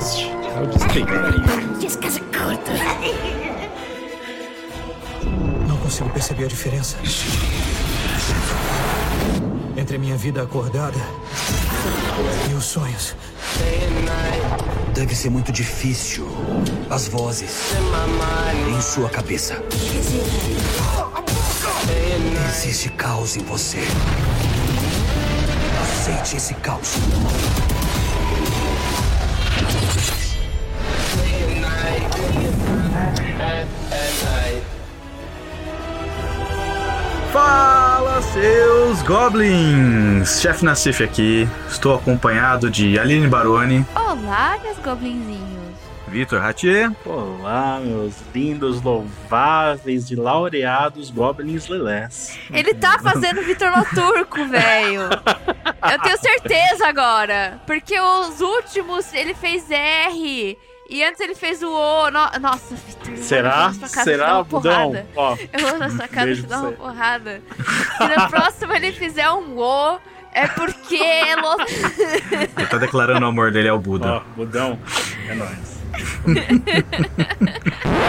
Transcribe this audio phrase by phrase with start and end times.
[0.00, 1.78] este é o Disclaimer.
[1.78, 2.70] Descansa curto.
[5.68, 6.96] Não consigo perceber a diferença
[9.76, 10.98] entre a minha vida acordada
[12.50, 13.14] e os sonhos.
[14.94, 16.26] Deve ser muito difícil.
[16.88, 17.72] As vozes
[18.68, 19.62] em sua cabeça.
[22.48, 23.80] Existe caos em você.
[25.82, 26.94] Aceite esse caos.
[38.32, 40.40] Seus goblins!
[40.40, 41.48] Chefe Nassif aqui.
[41.68, 45.60] Estou acompanhado de Aline Baroni, Olá, meus goblinzinhos.
[46.08, 52.36] Vitor Ratier Olá, meus lindos, louváveis e laureados Goblins Lelés.
[52.52, 55.02] Ele tá fazendo Vitor Loturco, velho.
[55.02, 57.60] Eu tenho certeza agora.
[57.64, 60.58] Porque os últimos ele fez R.
[60.90, 62.10] E antes ele fez o O.
[62.10, 63.16] No- Nossa, Vitor.
[63.16, 63.72] Será?
[63.80, 65.06] na Será, Budão?
[65.14, 67.40] Ó, Eu vou na sua casa te dar uma porrada.
[67.96, 69.98] Se no próximo ele fizer um O,
[70.32, 70.96] é porque.
[70.96, 71.34] é
[72.58, 74.14] Ele tá declarando o amor dele ao Buda.
[74.14, 74.78] ó, Budão,
[75.28, 75.79] é nóis.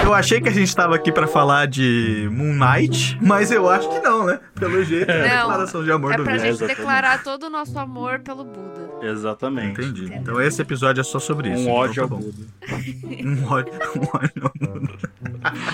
[0.03, 3.87] Eu achei que a gente tava aqui pra falar de Moon Knight, mas eu acho
[3.89, 4.39] que não, né?
[4.55, 6.45] Pelo jeito, é a declaração de amor É do pra Vitor.
[6.47, 6.77] gente Exatamente.
[6.77, 8.89] declarar todo o nosso amor pelo Buda.
[9.03, 9.81] Exatamente.
[9.81, 10.11] Entendi.
[10.13, 11.59] Então esse episódio é só sobre isso.
[11.59, 12.17] Um então ódio tá ao bom.
[12.17, 12.45] Buda.
[13.23, 14.93] Um ódio, um ódio ao Buda.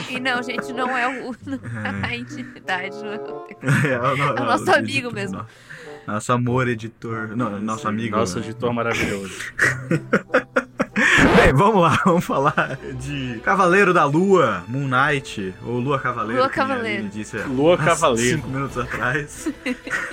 [0.09, 1.33] E não, gente, não é o,
[2.03, 3.47] a intimidade, não é o
[3.87, 5.45] É, o, É o nosso amigo mesmo.
[6.05, 7.35] Nosso amor editor.
[7.35, 8.15] Não, nosso amigo.
[8.15, 9.33] Nosso editor maravilhoso.
[11.47, 16.41] Bem, vamos lá, vamos falar de Cavaleiro da Lua, Moon Knight, ou Lua Cavaleiro.
[16.41, 17.07] Lua Cavaleiro.
[17.07, 18.37] Disse Lua Cavaleiro.
[18.37, 19.47] Cinco minutos atrás.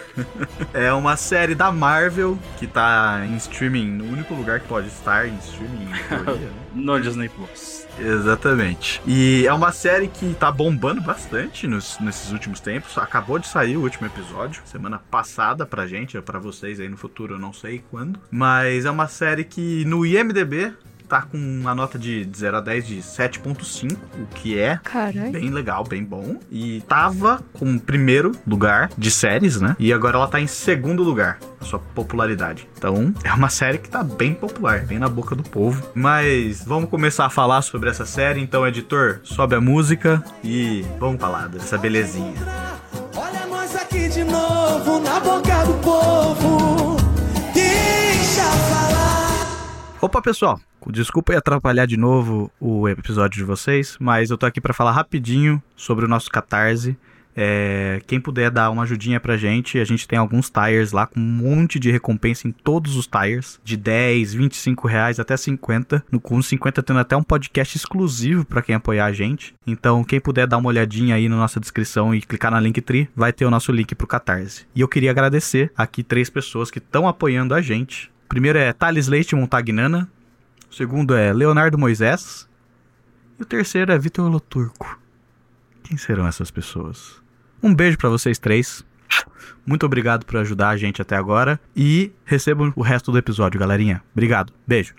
[0.73, 5.27] é uma série da Marvel que tá em streaming, no único lugar que pode estar
[5.27, 5.89] em streaming.
[5.91, 6.53] em teoria, né?
[6.73, 7.85] No Disney Plus.
[7.99, 9.01] Exatamente.
[9.07, 12.97] E é uma série que tá bombando bastante nos- nesses últimos tempos.
[12.99, 17.35] Acabou de sair o último episódio, semana passada pra gente, pra vocês aí no futuro,
[17.35, 18.19] eu não sei quando.
[18.31, 20.73] Mas é uma série que no IMDB
[21.09, 25.31] tá com uma nota de 0 a 10 de 7.5, o que é Caralho.
[25.33, 26.37] bem legal, bem bom.
[26.51, 29.77] E tava com primeiro lugar de séries, né?
[29.79, 32.69] E agora ela tá em segundo lugar, a sua popularidade.
[32.77, 35.87] Então, é uma série que tá bem popular, bem na boca do povo.
[35.95, 38.41] Mas vamos começar a falar sobre essa série.
[38.41, 42.35] Então, editor, sobe a música e vamos falar dessa belezinha.
[43.17, 46.97] Olha nós aqui de novo, na boca do povo.
[47.55, 49.97] Deixa falar.
[50.01, 50.61] Opa, pessoal,
[50.93, 55.63] desculpa atrapalhar de novo o episódio de vocês, mas eu tô aqui pra falar rapidinho
[55.77, 56.97] sobre o nosso Catarse.
[57.37, 61.19] É, quem puder dar uma ajudinha pra gente, a gente tem alguns tires lá com
[61.19, 66.05] um monte de recompensa em todos os tires, de 10, 25 reais até 50.
[66.11, 69.55] No com 50 tendo até um podcast exclusivo pra quem apoiar a gente.
[69.67, 73.33] Então, quem puder dar uma olhadinha aí na nossa descrição e clicar na Linktree, vai
[73.33, 74.67] ter o nosso link pro Catarse.
[74.75, 78.13] E eu queria agradecer aqui três pessoas que estão apoiando a gente.
[78.29, 80.09] Primeiro é Thales Leite Montagnana.
[80.75, 82.49] O segundo é Leonardo Moisés.
[83.39, 84.99] E o terceiro é Vitor Loturco.
[85.85, 87.23] Quem serão essas pessoas?
[87.63, 88.85] Um beijo pra vocês três.
[89.65, 91.61] Muito obrigado por ajudar a gente até agora.
[91.77, 94.03] E recebam o resto do episódio, galerinha.
[94.13, 94.53] Obrigado.
[94.67, 94.97] Beijo.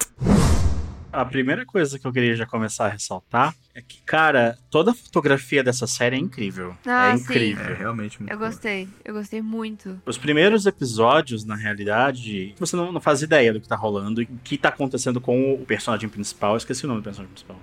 [1.15, 4.93] A primeira coisa que eu queria já começar a ressaltar é que, cara, toda a
[4.93, 6.75] fotografia dessa série é incrível.
[6.85, 7.23] Ah, é sim.
[7.23, 7.65] incrível.
[7.65, 9.97] É realmente muito Eu gostei, eu gostei muito.
[10.05, 14.25] Os primeiros episódios, na realidade, você não, não faz ideia do que tá rolando e
[14.25, 16.51] o que tá acontecendo com o personagem principal.
[16.51, 17.59] Eu esqueci o nome do personagem principal.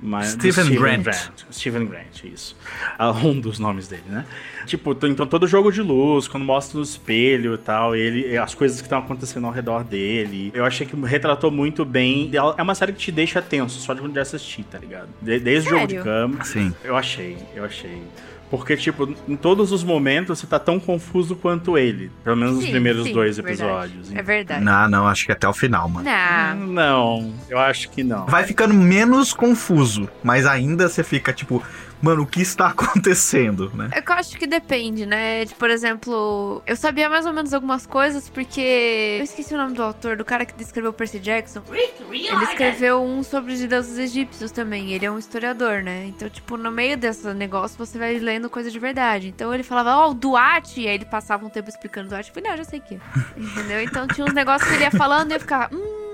[0.00, 1.06] Mas, Stephen Grant.
[1.52, 2.56] Stephen Grant, isso.
[2.98, 4.24] Ah, Um dos nomes dele, né?
[4.66, 8.78] Tipo, então todo jogo de luz, quando mostra no espelho e tal, ele, as coisas
[8.80, 10.50] que estão acontecendo ao redor dele.
[10.54, 12.30] Eu achei que retratou muito bem.
[12.56, 15.08] É uma série que te deixa tenso só de assistir, tá ligado?
[15.20, 16.04] De- desde o jogo de Sério?
[16.04, 16.44] cama.
[16.44, 16.74] Sim.
[16.84, 18.02] Eu achei, eu achei.
[18.50, 22.10] Porque, tipo, em todos os momentos você tá tão confuso quanto ele.
[22.24, 23.62] Pelo menos nos Sim, primeiros sim, dois verdade.
[23.62, 24.14] episódios.
[24.14, 24.64] É verdade.
[24.64, 26.08] Não, não, acho que até o final, mano.
[26.08, 26.66] Não.
[26.66, 28.26] Não, eu acho que não.
[28.26, 31.62] Vai ficando menos confuso, mas ainda você fica tipo,
[32.02, 33.90] mano, o que está acontecendo, né?
[33.92, 35.44] É eu acho que depende, né?
[35.44, 39.16] De, por exemplo, eu sabia mais ou menos algumas coisas porque.
[39.18, 41.62] Eu esqueci o nome do autor, do cara que escreveu Percy Jackson.
[41.70, 44.92] Ele escreveu um sobre os deuses egípcios também.
[44.92, 46.06] Ele é um historiador, né?
[46.06, 49.28] Então, tipo, no meio desse negócio você vai lendo coisa de verdade.
[49.28, 50.80] Então ele falava, ó, o Duarte.
[50.80, 52.30] E aí ele passava um tempo explicando o Duarte.
[52.30, 52.98] Eu falei, não, já sei que é.
[53.36, 53.82] Entendeu?
[53.82, 56.07] Então tinha uns negócios que ele ia falando e eu ficava, hum.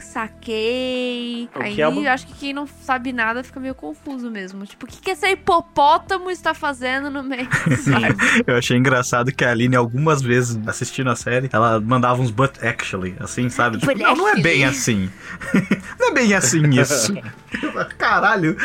[0.00, 1.48] Saquei.
[1.54, 4.64] O Aí é acho que quem não sabe nada fica meio confuso mesmo.
[4.66, 7.48] Tipo, o que, que esse hipopótamo está fazendo no meio?
[8.46, 12.62] Eu achei engraçado que a Aline, algumas vezes assistindo a série, ela mandava uns but
[12.62, 13.78] actually, assim, sabe?
[13.78, 15.10] Tipo, não, não é bem assim.
[15.98, 17.14] não é bem assim isso.
[17.98, 18.56] Caralho.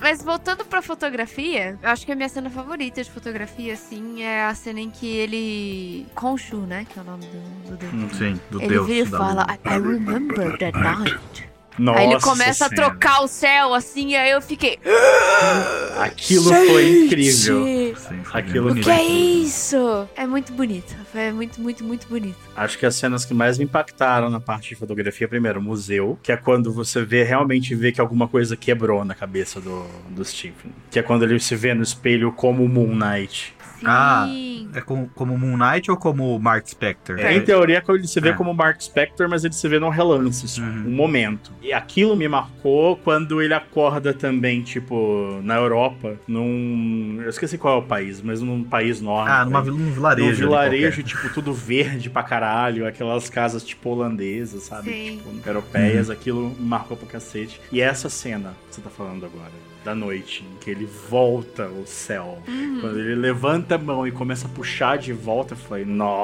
[0.00, 4.44] Mas voltando pra fotografia, eu acho que a minha cena favorita de fotografia, assim, é
[4.44, 6.06] a cena em que ele.
[6.14, 6.86] Khonshu, né?
[6.88, 8.16] Que é o nome do, do deus.
[8.16, 8.86] Sim, do Ele Deus.
[8.86, 11.50] vira e fala, I remember that night.
[11.78, 12.90] Nossa aí ele começa a Senhora.
[12.90, 14.78] trocar o céu, assim, e aí eu fiquei.
[15.98, 17.64] Aquilo foi incrível.
[17.64, 20.06] "Gente, Sim, foi Aquilo O que é isso?
[20.14, 20.94] É muito bonito.
[21.14, 22.36] É muito, muito, muito bonito.
[22.54, 26.18] Acho que as cenas que mais me impactaram na parte de fotografia, primeiro, o museu,
[26.22, 30.24] que é quando você vê realmente vê que alguma coisa quebrou na cabeça do, do
[30.24, 30.72] Stephen.
[30.90, 33.54] Que é quando ele se vê no espelho como o Moon Knight.
[33.80, 33.86] Sim.
[33.86, 34.28] Ah,
[34.72, 37.18] É como, como Moon Knight ou como Mark Spector?
[37.18, 38.32] Em teoria, ele se vê É.
[38.32, 40.84] como Mark Spector, mas ele se vê num relance, só, Uhum.
[40.86, 41.50] um momento.
[41.60, 47.18] E aquilo me marcou quando ele acorda também, tipo, na Europa, num.
[47.22, 49.36] Eu esqueci qual é o país, mas num país nórdico.
[49.36, 50.28] Ah, numa, vila- num vilarejo.
[50.30, 54.90] Num vilarejo, tipo, tudo verde pra caralho, aquelas casas, tipo, holandesas, sabe?
[54.92, 55.16] Sim.
[55.16, 56.12] Tipo, europeias, Uhum.
[56.14, 57.60] aquilo me marcou pra cacete.
[57.72, 59.50] E essa cena que você tá falando agora,
[59.84, 62.42] da noite, em que ele volta ao céu,
[62.80, 66.14] quando ele levanta a mão e começa a puxar de volta, eu falei, nossa,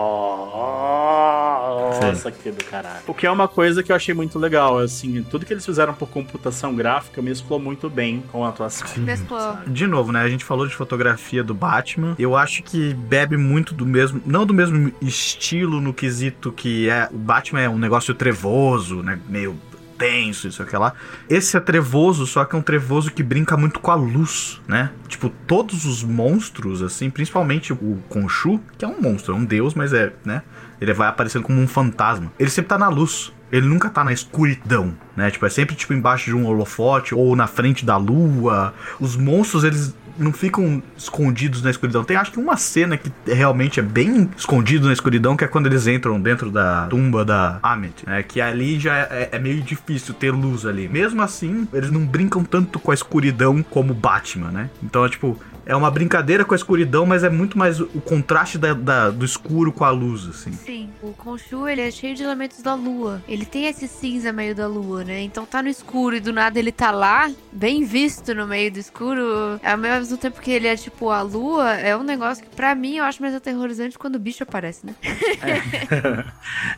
[2.31, 3.01] que do caralho.
[3.07, 5.95] O que é uma coisa que eu achei muito legal, assim, tudo que eles fizeram
[5.95, 8.87] por computação gráfica mesclou muito bem com a atuação.
[8.99, 9.57] Mesclou.
[9.67, 10.21] De novo, né?
[10.21, 12.15] A gente falou de fotografia do Batman.
[12.19, 14.21] Eu acho que bebe muito do mesmo.
[14.27, 17.09] Não do mesmo estilo no quesito que é.
[17.13, 19.19] O Batman é um negócio trevoso, né?
[19.29, 19.57] Meio
[19.99, 20.93] tenso, isso aqui lá.
[21.29, 24.91] Esse é trevoso, só que é um trevoso que brinca muito com a luz, né?
[25.09, 29.75] Tipo, todos os monstros, assim, principalmente o Khonshu, que é um monstro, é um deus,
[29.75, 30.43] mas é, né?
[30.81, 32.33] Ele vai aparecendo como um fantasma.
[32.39, 33.33] Ele sempre tá na luz.
[33.51, 35.31] Ele nunca tá na escuridão, né?
[35.31, 38.75] Tipo, é sempre tipo embaixo de um holofote ou na frente da lua.
[39.01, 42.05] Os monstros, eles não ficam escondidos na escuridão.
[42.05, 45.67] Tem acho que uma cena que realmente é bem escondido na escuridão, que é quando
[45.67, 48.23] eles entram dentro da tumba da Amit, né?
[48.23, 50.89] Que ali já é, é meio difícil ter luz ali.
[50.89, 54.71] Mesmo assim, eles não brincam tanto com a escuridão como Batman, né?
[54.83, 55.39] Então é tipo.
[55.67, 59.25] É uma brincadeira com a escuridão, mas é muito mais o contraste da- da- do
[59.25, 60.53] escuro com a luz, assim.
[60.53, 63.21] Sim, o Khonshu, ele é cheio de elementos da lua.
[63.29, 65.21] Ele tem esse cinza meio da lua, né?
[65.23, 68.79] Então tá no escuro e do nada ele tá lá, bem visto no meio do
[68.79, 69.61] escuro.
[69.65, 72.99] Ao mesmo tempo que ele é tipo a lua, é um negócio que pra mim
[72.99, 74.95] eu acho mais aterrorizante quando o bicho aparece, né?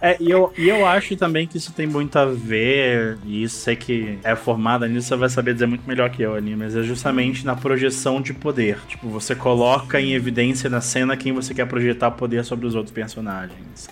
[0.00, 3.56] É, e eu, e eu acho também que isso tem muito a ver, e isso
[3.56, 6.75] você que é formada nisso, você vai saber dizer muito melhor que eu ali, mas
[6.76, 8.78] é justamente na projeção de poder.
[8.87, 12.93] Tipo, você coloca em evidência na cena quem você quer projetar poder sobre os outros
[12.93, 13.89] personagens.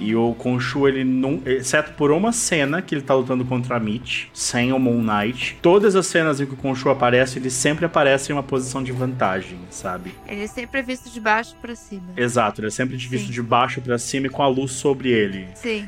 [0.00, 1.40] E o Khonshu, ele não.
[1.46, 5.58] Exceto por uma cena que ele tá lutando contra a Mitch, sem o Moon Knight,
[5.62, 8.92] todas as cenas em que o Khonshu aparece, ele sempre aparece em uma posição de
[8.92, 10.14] vantagem, sabe?
[10.26, 12.02] Ele sempre é visto de baixo pra cima.
[12.16, 13.32] Exato, ele é sempre visto Sim.
[13.32, 15.46] de baixo pra cima e com a luz sobre ele.
[15.54, 15.86] Sim.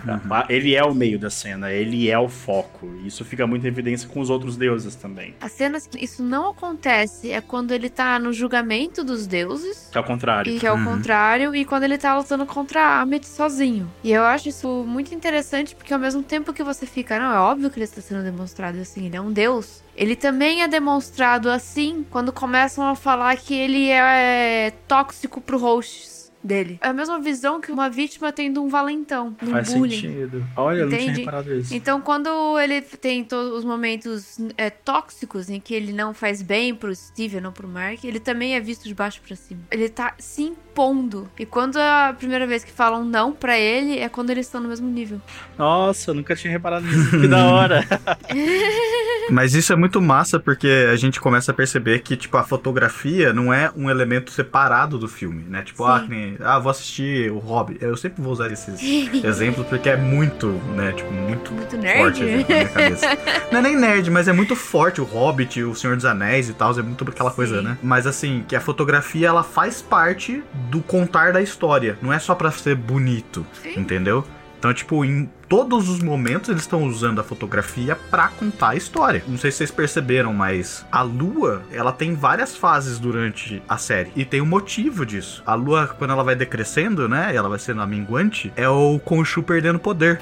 [0.49, 2.91] Ele é o meio da cena, ele é o foco.
[3.03, 5.35] E isso fica muito em evidência com os outros deuses também.
[5.43, 9.89] As cenas que isso não acontece é quando ele tá no julgamento dos deuses.
[9.93, 10.53] Que é o contrário.
[10.53, 13.91] E que é o contrário, e quando ele tá lutando contra a Amit sozinho.
[14.03, 17.39] E eu acho isso muito interessante, porque ao mesmo tempo que você fica, não, é
[17.39, 19.83] óbvio que ele está sendo demonstrado assim, ele é um deus.
[19.97, 26.20] Ele também é demonstrado assim quando começam a falar que ele é tóxico pro hosts
[26.43, 26.79] dele.
[26.83, 30.01] É a mesma visão que uma vítima tem de um valentão, de um Faz bullying.
[30.01, 30.47] sentido.
[30.57, 31.21] Olha, eu não tinha Entende?
[31.21, 31.75] reparado isso.
[31.75, 36.75] Então, quando ele tem todos os momentos é, tóxicos em que ele não faz bem
[36.75, 39.61] pro Steven ou pro Mark, ele também é visto de baixo pra cima.
[39.71, 41.31] Ele tá se impondo.
[41.39, 44.61] E quando é a primeira vez que falam não pra ele, é quando eles estão
[44.61, 45.21] no mesmo nível.
[45.59, 47.21] Nossa, eu nunca tinha reparado nisso.
[47.21, 47.85] Que da hora.
[49.31, 53.33] Mas isso é muito massa porque a gente começa a perceber que, tipo, a fotografia
[53.33, 55.63] não é um elemento separado do filme, né?
[55.63, 56.05] Tipo, ah, Sim.
[56.07, 57.83] que nem, ah, vou assistir o Hobbit.
[57.83, 58.81] Eu sempre vou usar esses
[59.25, 60.93] exemplos porque é muito, né?
[60.93, 62.21] Tipo, muito, Muito forte nerd.
[62.21, 63.19] na minha cabeça.
[63.51, 66.53] Não é nem nerd, mas é muito forte o Hobbit, o Senhor dos Anéis e
[66.55, 67.65] tal, é muito aquela coisa, Sim.
[67.65, 67.79] né?
[67.83, 72.35] Mas assim, que a fotografia ela faz parte do contar da história, não é só
[72.35, 73.81] pra ser bonito, Sim.
[73.81, 74.25] entendeu?
[74.59, 79.25] Então, tipo, em todos os momentos eles estão usando a fotografia pra contar a história.
[79.27, 84.13] Não sei se vocês perceberam, mas a lua, ela tem várias fases durante a série.
[84.15, 85.43] E tem um motivo disso.
[85.45, 87.35] A lua, quando ela vai decrescendo, né?
[87.35, 90.21] Ela vai sendo a minguante, é o Khonshu perdendo poder.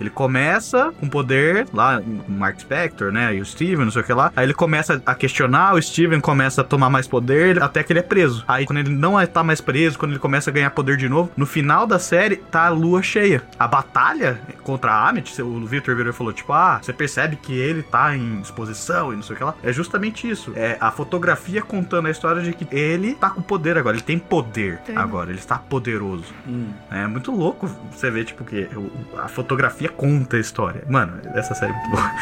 [0.00, 3.36] Ele começa com poder lá, o Mark Spector, né?
[3.36, 4.32] E o Steven, não sei o que lá.
[4.34, 8.00] Aí ele começa a questionar, o Steven começa a tomar mais poder, até que ele
[8.00, 8.44] é preso.
[8.48, 11.30] Aí quando ele não tá mais preso, quando ele começa a ganhar poder de novo,
[11.36, 13.40] no final da série tá a lua cheia.
[13.56, 17.52] A batalha contra a Amit, o Victor virou e falou, tipo, ah, você percebe que
[17.52, 19.54] ele tá em exposição e não sei o que lá.
[19.62, 20.52] É justamente isso.
[20.56, 24.18] É a fotografia contando a história de que ele tá com poder agora, ele tem
[24.18, 24.96] poder Tem.
[24.96, 26.32] agora, ele está poderoso.
[26.46, 26.70] Hum.
[26.90, 28.68] É muito louco você ver, tipo, que
[29.16, 30.82] a fotografia conta a história.
[30.88, 32.12] Mano, essa série é muito boa.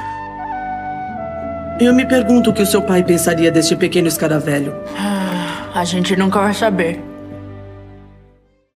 [1.80, 4.74] Eu me pergunto o que o seu pai pensaria deste pequeno escaravelho.
[5.74, 7.09] A gente nunca vai saber.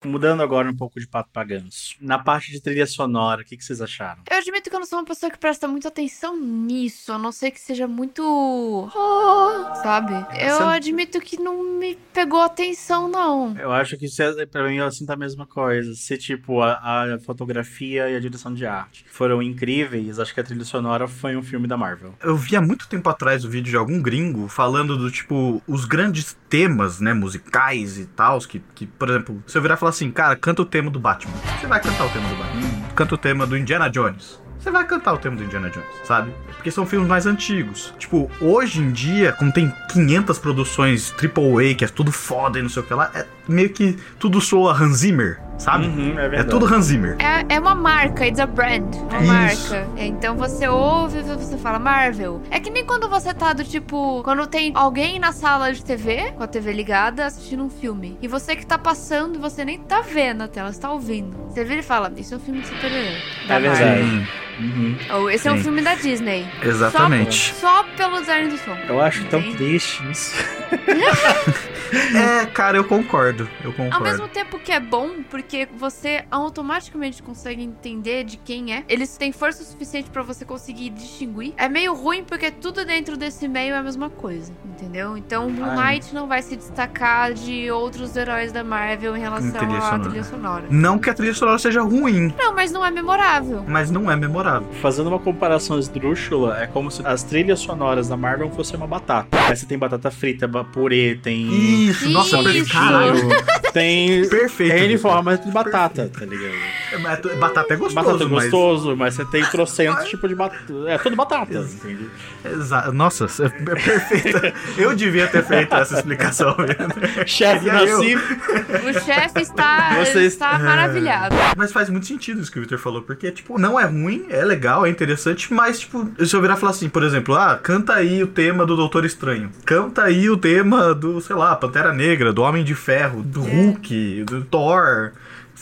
[0.05, 1.95] Mudando agora um pouco de pato pra ganso.
[2.01, 4.23] Na parte de trilha sonora, o que, que vocês acharam?
[4.31, 7.33] Eu admito que eu não sou uma pessoa que presta muita atenção nisso, a não
[7.33, 8.23] ser que seja muito.
[8.25, 10.13] Oh, sabe?
[10.39, 13.57] Eu Você- admito que não me pegou atenção, não.
[13.59, 15.95] Eu acho que isso é, pra mim, assim, tá a mesma coisa.
[15.95, 20.45] Se, tipo, a, a fotografia e a direção de arte foram incríveis, acho que a
[20.45, 22.15] trilha sonora foi um filme da Marvel.
[22.23, 25.85] Eu vi há muito tempo atrás o vídeo de algum gringo falando do tipo, os
[25.85, 29.93] grandes temas, né, musicais e tal, que, que, por exemplo, se eu virar e falar
[29.95, 31.33] assim, cara, canta o tema do Batman.
[31.59, 32.95] Você vai cantar o tema do Batman.
[32.95, 34.43] Canta o tema do Indiana Jones.
[34.59, 36.33] Você vai cantar o tema do Indiana Jones, sabe?
[36.57, 37.93] Porque são filmes mais antigos.
[37.99, 42.69] Tipo, hoje em dia, como tem 500 produções AAA, que é tudo foda e não
[42.71, 45.87] sei o que lá, é meio que tudo soa Hans Zimmer, sabe?
[45.87, 47.17] Uhum, é é, tudo Hans Zimmer.
[47.19, 48.95] É, é uma marca, it's a brand.
[49.11, 49.73] Uma Isso.
[49.73, 49.89] marca.
[49.97, 52.41] Então você ouve e você fala Marvel.
[52.51, 54.23] É que nem quando você tá do tipo.
[54.25, 58.19] Quando tem alguém na sala de TV, com a TV ligada, assistindo um filme.
[58.23, 61.37] E você que tá passando, você nem tá vendo a tela, você tá ouvindo.
[61.49, 63.17] Você vira e fala: Isso é um filme de super-herói.
[63.47, 63.85] da É verdade.
[63.85, 64.07] Marvel.
[64.09, 64.97] Sim, Uhum.
[65.15, 65.65] Ou esse é um Sim.
[65.65, 66.47] filme da Disney.
[66.63, 67.53] exatamente.
[67.61, 68.77] Só, só pelo design do som.
[68.89, 70.33] Eu acho tão triste isso.
[72.15, 73.34] É, cara, eu concordo.
[73.63, 73.95] Eu concordo.
[73.97, 78.85] Ao mesmo tempo que é bom, porque você automaticamente consegue entender de quem é.
[78.89, 81.53] Eles têm força suficiente pra você conseguir distinguir.
[81.57, 85.17] É meio ruim porque tudo dentro desse meio é a mesma coisa, entendeu?
[85.17, 85.95] Então, Moon Ai.
[85.97, 90.03] Knight não vai se destacar de outros heróis da Marvel em relação trilha à sonora.
[90.09, 90.65] trilha sonora.
[90.71, 93.65] Não que a trilha sonora seja ruim, Não, mas não é memorável.
[93.67, 94.69] mas não é memorável.
[94.81, 99.29] Fazendo uma comparação esdrúxula, é como se as trilhas sonoras da Marvel fossem uma batata.
[99.49, 101.47] Aí você tem batata frita, purê, tem.
[101.89, 102.73] Isso, nossa, Isso.
[102.73, 103.24] Caralho.
[103.73, 104.29] Tem.
[104.29, 104.75] Perfeito.
[104.75, 106.55] N formas de batata, tá ligado?
[106.95, 108.45] É, Batata é gostoso, Batata é mas...
[108.45, 110.65] gostoso, mas você tem trocentos tipos de batata.
[110.87, 112.09] É tudo batata, entende?
[112.45, 114.53] Exa- Nossa, é perfeita.
[114.77, 116.55] Eu devia ter feito essa explicação.
[117.27, 117.67] Chefe.
[117.67, 118.15] Nasci.
[118.17, 121.35] O chefe está, Vocês- está maravilhado.
[121.57, 124.45] Mas faz muito sentido isso que o Victor falou, porque, tipo, não é ruim, é
[124.45, 127.95] legal, é interessante, mas, tipo, se eu virar e falar assim, por exemplo, ah, canta
[127.95, 132.33] aí o tema do Doutor Estranho, canta aí o tema do, sei lá, Pantera Negra,
[132.33, 135.13] do Homem de Ferro, do Hulk, do Thor,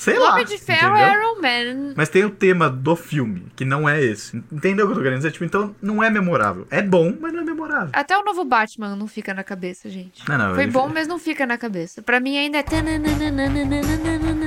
[0.03, 0.33] sei O lá.
[0.33, 1.95] Homem de Ferro é Iron Man.
[1.97, 4.37] Mas tem o tema do filme, que não é esse.
[4.51, 5.31] Entendeu o que eu tô querendo dizer?
[5.31, 6.67] Tipo, então não é memorável.
[6.71, 7.91] É bom, mas não é memorável.
[7.93, 10.29] Até o novo Batman não fica na cabeça, gente.
[10.29, 12.03] Não, não, Foi bom, mas não fica na cabeça.
[12.03, 12.65] Pra mim ainda é.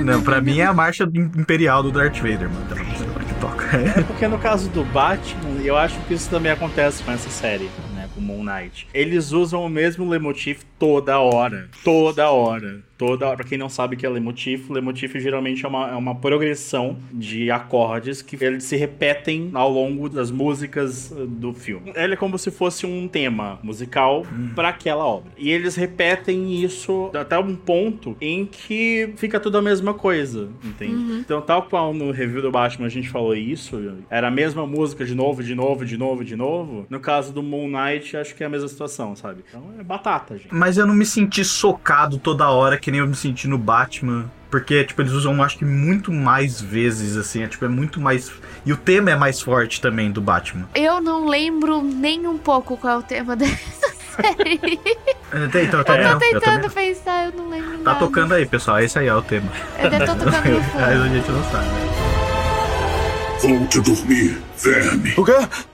[0.03, 2.65] Não, pra mim é a marcha imperial do Darth Vader, mano.
[2.85, 3.65] Música que toca.
[3.77, 7.69] É porque no caso do Batman, eu acho que isso também acontece com essa série,
[7.93, 8.07] né?
[8.13, 8.87] Com Moon Knight.
[8.93, 11.69] Eles usam o mesmo leitmotiv toda hora.
[11.83, 12.81] Toda hora.
[12.97, 13.35] Toda.
[13.35, 16.97] Pra quem não sabe o que é leitmotiv, leitmotiv geralmente é uma, é uma progressão
[17.11, 21.91] de acordes que eles se repetem ao longo das músicas uh, do filme.
[21.95, 25.31] Ele é como se fosse um tema musical pra aquela obra.
[25.37, 31.19] E eles repetem isso até um ponto em que fica tudo a mesma coisa, entende?
[31.19, 33.77] Então, tal qual no review do Batman a gente falou isso,
[34.09, 36.85] era a mesma música de novo, de novo, de novo, de novo.
[36.89, 39.43] No caso do Moon Knight, acho que é a mesma situação, sabe?
[39.49, 40.53] Então é batata, gente.
[40.53, 44.25] Mas eu não me senti socado toda hora que nem eu me senti no Batman.
[44.51, 47.41] Porque, tipo, eles usam, acho que muito mais vezes, assim.
[47.41, 48.31] É, tipo, é muito mais.
[48.63, 50.69] E o tema é mais forte também do Batman.
[50.75, 54.79] Eu não lembro nem um pouco qual é o tema dessa série.
[55.33, 57.77] Então, eu também Eu tô não, eu tentando também pensar, eu não lembro.
[57.79, 57.99] Tá nada.
[57.99, 58.79] tocando aí, pessoal.
[58.79, 59.51] Esse aí é o tema.
[59.79, 61.67] Eu tô tocando no Aí a gente não sabe.
[63.41, 65.13] Volte a dormir, verme.
[65.17, 65.65] O quê?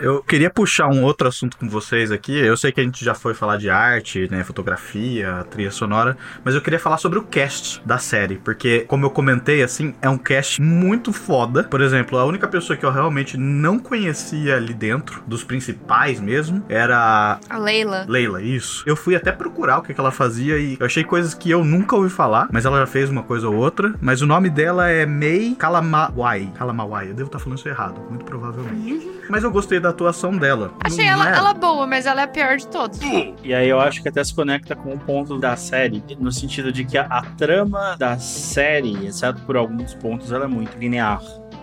[0.00, 2.32] Eu queria puxar um outro assunto com vocês aqui.
[2.32, 6.54] Eu sei que a gente já foi falar de arte, né, fotografia, trilha sonora, mas
[6.54, 10.16] eu queria falar sobre o cast da série, porque como eu comentei assim, é um
[10.16, 11.64] cast muito foda.
[11.64, 16.64] Por exemplo, a única pessoa que eu realmente não conhecia ali dentro, dos principais mesmo,
[16.66, 18.06] era A Leila.
[18.08, 18.82] Leila, isso.
[18.86, 21.62] Eu fui até procurar o que, que ela fazia e eu achei coisas que eu
[21.62, 23.94] nunca ouvi falar, mas ela já fez uma coisa ou outra.
[24.00, 26.50] Mas o nome dela é Mei Kalamawai.
[26.56, 29.20] Kalamawai, eu devo estar falando isso errado, muito provavelmente.
[29.28, 30.72] Mas eu gostei da atuação dela.
[30.82, 32.98] Achei ela, é- ela boa, mas ela é a pior de todos.
[33.44, 36.72] E aí eu acho que até se conecta com o ponto da série, no sentido
[36.72, 41.20] de que a, a trama da série, exceto por alguns pontos, ela é muito linear,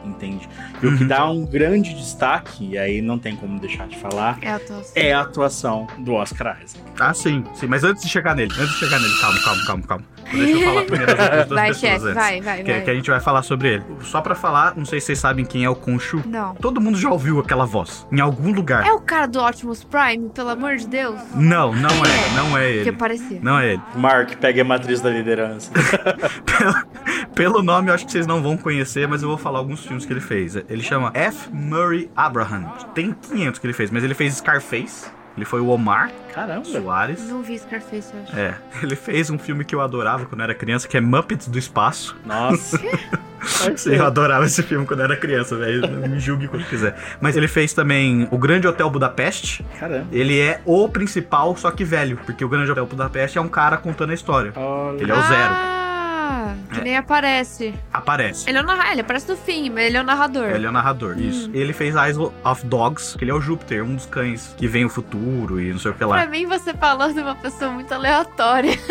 [0.07, 0.47] entende?
[0.81, 1.07] E o que Uhum.
[1.07, 4.91] dá um grande destaque, e aí não tem como deixar de falar, É a atuação.
[4.95, 6.83] é a atuação do Oscar Isaac.
[6.99, 7.67] Ah, sim, sim.
[7.67, 10.03] Mas antes de chegar nele, antes de chegar nele, calma, calma, calma, calma.
[10.29, 12.13] Deixa eu falar primeiro das outras duas Vai, pessoas chefe, antes.
[12.15, 12.81] vai, vai, que, vai.
[12.81, 13.83] que a gente vai falar sobre ele.
[14.01, 16.21] Só pra falar, não sei se vocês sabem quem é o Khonshu.
[16.25, 16.53] Não.
[16.55, 18.05] Todo mundo já ouviu aquela voz.
[18.11, 18.85] Em algum lugar.
[18.85, 21.17] É o cara do Optimus Prime, pelo amor de Deus?
[21.33, 22.35] Não, não é.
[22.35, 22.91] Não é Que ele.
[22.93, 23.39] parecia.
[23.41, 23.81] Não é ele.
[23.95, 25.71] Mark, pegue a matriz da liderança.
[27.33, 29.96] Pelo nome, eu acho que vocês não vão conhecer, mas eu vou falar alguns filmes
[30.05, 30.55] que ele fez.
[30.55, 31.49] Ele chama F.
[31.51, 32.65] Murray Abraham.
[32.93, 35.17] Tem 500 que ele fez, mas ele fez Scarface.
[35.37, 36.65] Ele foi o Omar Caramba.
[36.65, 37.29] Soares.
[37.29, 38.35] Não vi Scarface, eu acho.
[38.35, 41.47] É, ele fez um filme que eu adorava quando eu era criança, que é Muppets
[41.47, 42.17] do Espaço.
[42.25, 42.79] Nossa.
[43.77, 45.87] Sim, eu adorava esse filme quando eu era criança, velho.
[46.09, 46.97] Me julgue quando quiser.
[47.21, 49.63] Mas ele fez também O Grande Hotel Budapeste.
[49.79, 50.07] Caramba.
[50.11, 52.17] Ele é o principal, só que velho.
[52.25, 54.51] Porque o Grande Hotel Budapeste é um cara contando a história.
[54.55, 55.01] Olha.
[55.01, 55.53] Ele é o zero.
[55.53, 56.83] Ah, que É.
[56.83, 57.73] nem aparece.
[57.91, 58.49] Aparece.
[58.49, 60.45] Ele é o narrador, ele aparece no fim, mas ele é o narrador.
[60.49, 61.49] Ele é o narrador, isso.
[61.53, 64.85] Ele fez Eyes of Dogs, que ele é o Júpiter, um dos cães que vem
[64.85, 66.25] o futuro e não sei o que Pra lá.
[66.25, 68.71] mim, você falando é uma pessoa muito aleatória.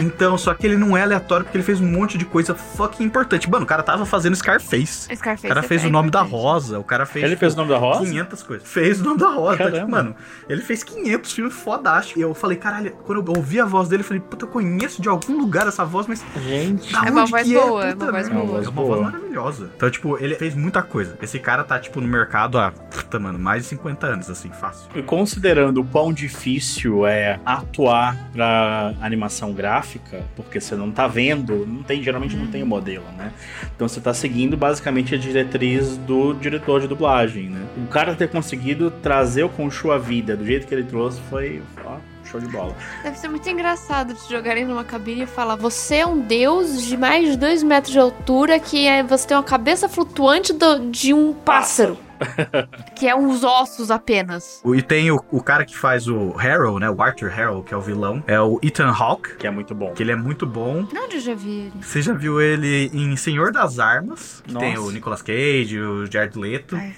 [0.00, 3.04] Então, só que ele não é aleatório porque ele fez um monte de coisa fucking
[3.04, 3.48] importante.
[3.50, 5.14] Mano, o cara tava fazendo Scarface.
[5.14, 5.46] Scarface.
[5.46, 6.22] O cara é fez o bem nome da.
[6.22, 7.24] Rosa, o cara fez.
[7.24, 8.04] Ele tipo, fez o nome da Rosa?
[8.04, 8.68] 500 coisas.
[8.68, 9.58] Fez o nome da Rosa.
[9.58, 10.14] Tá, tipo, mano,
[10.48, 12.16] ele fez 500 filmes fodásticos.
[12.20, 15.02] E eu falei, caralho, quando eu ouvi a voz dele, eu falei, puta, eu conheço
[15.02, 16.79] de algum lugar essa voz, mas Gente.
[16.92, 17.90] Da É uma voz que boa, é?
[17.90, 18.40] é uma voz boa.
[18.40, 19.70] É uma voz maravilhosa.
[19.76, 21.16] Então, tipo, ele fez muita coisa.
[21.22, 24.88] Esse cara tá, tipo, no mercado há, puta, mano, mais de 50 anos, assim, fácil.
[24.94, 31.66] E considerando o quão difícil é atuar pra animação gráfica, porque você não tá vendo,
[31.66, 33.32] não tem, geralmente não tem o modelo, né?
[33.74, 37.66] Então você tá seguindo basicamente a diretriz do diretor de dublagem, né?
[37.76, 41.62] O cara ter conseguido trazer o Conchu à vida do jeito que ele trouxe foi,
[41.84, 41.96] ó,
[42.30, 42.74] show de bola.
[43.02, 46.96] Deve ser muito engraçado te jogarem numa cabine e falar: Você é um deus de
[46.96, 51.12] mais de dois metros de altura, que é, você tem uma cabeça flutuante do- de
[51.14, 51.98] um pássaro.
[52.96, 54.60] que é uns ossos apenas.
[54.74, 56.90] E tem o, o cara que faz o Harrow, né?
[56.90, 58.22] O Arthur Harrow, que é o vilão.
[58.26, 59.94] É o Ethan Hawke, Que é muito bom.
[59.94, 60.86] que ele é muito bom.
[60.94, 61.72] Onde eu já vi ele?
[61.80, 64.66] Você já viu ele em Senhor das Armas, que Nossa.
[64.66, 66.76] tem o Nicolas Cage, o Jared Leto.
[66.76, 66.94] Ai,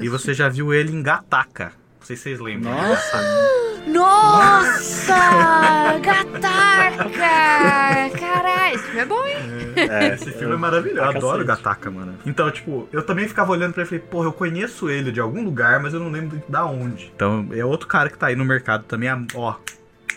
[0.00, 1.66] E você já viu ele em Gataca.
[2.00, 2.72] Não sei se vocês lembram.
[2.72, 3.63] Nossa.
[3.86, 5.14] Nossa!
[6.02, 7.04] Gataca!
[8.18, 9.36] Caralho, esse filme é bom, hein?
[9.76, 11.00] É, Esse filme é maravilhoso.
[11.00, 11.44] Eu adoro.
[11.44, 12.14] Gataca, mano.
[12.24, 15.20] Então, tipo, eu também ficava olhando pra ele e falei, porra, eu conheço ele de
[15.20, 17.12] algum lugar, mas eu não lembro da onde.
[17.14, 19.56] Então, é outro cara que tá aí no mercado também há, ó,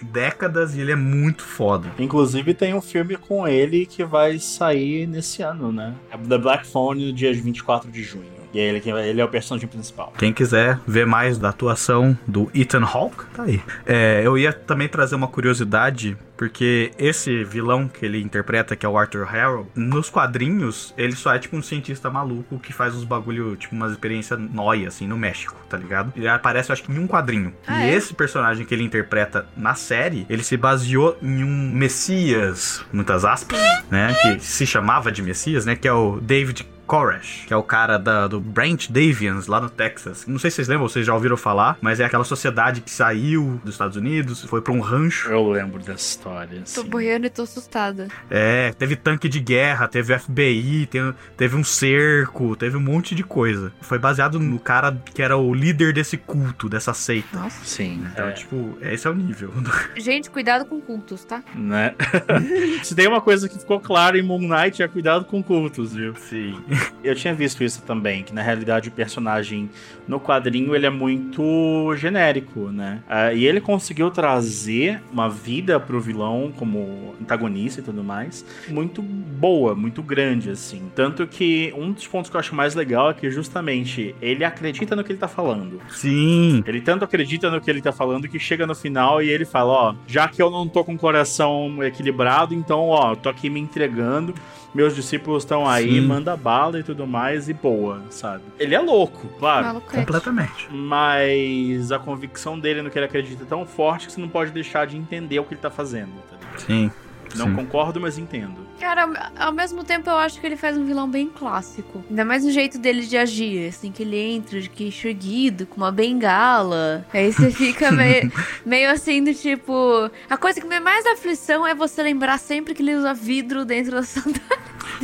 [0.02, 1.90] décadas e ele é muito foda.
[1.98, 5.94] Inclusive tem um filme com ele que vai sair nesse ano, né?
[6.12, 8.37] É The Black Phone no dia 24 de junho.
[8.54, 10.14] E é ele, ele é o personagem principal.
[10.18, 13.62] Quem quiser ver mais da atuação do Ethan Hawke, tá aí.
[13.86, 18.90] É, eu ia também trazer uma curiosidade, porque esse vilão que ele interpreta, que é
[18.90, 23.04] o Arthur Harrow, nos quadrinhos, ele só é tipo um cientista maluco que faz uns
[23.04, 26.14] bagulho, tipo umas experiências nóia, assim, no México, tá ligado?
[26.16, 27.54] Ele aparece, acho que em um quadrinho.
[27.68, 27.94] Ah, e é?
[27.94, 33.60] esse personagem que ele interpreta na série, ele se baseou em um Messias, muitas aspas,
[33.90, 34.16] né?
[34.22, 35.76] Que se chamava de Messias, né?
[35.76, 39.70] Que é o David Koresh, que é o cara da- do Brent Davians, lá no
[39.70, 40.26] Texas.
[40.26, 43.60] Não sei se vocês lembram, vocês já ouviram falar, mas é aquela sociedade que saiu
[43.64, 45.30] dos Estados Unidos, foi pra um rancho.
[45.30, 46.62] Eu lembro dessa história.
[46.74, 46.90] Tô assim.
[46.90, 48.08] boiando e tô assustada.
[48.30, 53.24] É, teve tanque de guerra, teve FBI, teve, teve um cerco, teve um monte de
[53.24, 53.72] coisa.
[53.82, 57.38] Foi baseado no cara que era o líder desse culto, dessa seita.
[57.38, 57.66] Nossa.
[57.66, 59.52] Sim, Então, é, tipo, esse é o nível.
[59.98, 61.44] Gente, cuidado com cultos, tá?
[61.54, 61.94] né?
[62.84, 66.16] Se tem uma coisa que ficou clara em Moon Knight é cuidado com cultos, viu?
[66.16, 66.58] Sim.
[67.04, 69.70] Eu tinha visto isso também, que na realidade o personagem
[70.08, 73.02] no quadrinho ele é muito genérico, né?
[73.08, 79.02] Ah, e ele conseguiu trazer uma vida pro vilão como antagonista e tudo mais, muito
[79.02, 80.84] boa, muito grande, assim.
[80.96, 84.96] Tanto que um dos pontos que eu acho mais legal é que justamente ele acredita
[84.96, 85.82] no que ele tá falando.
[85.90, 86.64] Sim.
[86.66, 89.72] Ele tanto acredita no que ele tá falando que chega no final e ele fala,
[89.72, 93.60] ó, já que eu não tô com o coração equilibrado, então, ó, tô aqui me
[93.60, 94.34] entregando,
[94.74, 96.02] meus discípulos estão aí, Sim.
[96.02, 98.44] manda bala e tudo mais e boa, sabe?
[98.60, 99.68] Ele é louco, claro.
[99.68, 100.00] Maluco é.
[100.00, 100.68] Completamente.
[100.72, 104.52] Mas a convicção dele no que ele acredita é tão forte que você não pode
[104.52, 106.60] deixar de entender o que ele tá fazendo, tá ligado?
[106.62, 106.92] Sim.
[107.36, 107.56] Não Sim.
[107.56, 108.66] concordo, mas entendo.
[108.80, 112.04] Cara, ao- mesmo tempo eu acho que ele faz um vilão bem clássico.
[112.10, 115.78] Ainda mais o jeito dele de agir, assim, que ele entra de queixo erguido, com
[115.78, 117.06] uma bengala.
[117.14, 118.32] Aí você fica meio,
[118.66, 120.10] meio assim do tipo.
[120.30, 123.92] A coisa que me mais aflição é você lembrar sempre que ele usa vidro dentro
[123.94, 124.48] da sandália.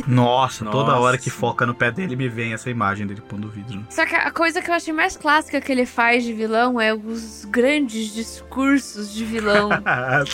[0.06, 1.00] Nossa, toda Nossa.
[1.00, 3.84] hora que foca no pé dele me vem essa imagem dele pondo o vidro.
[3.90, 6.92] Só que a coisa que eu achei mais clássica que ele faz de vilão é
[6.94, 9.70] os grandes discursos de vilão.